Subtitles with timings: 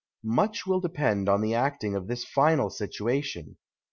[0.23, 3.57] Much will depend on the acting of this final situation.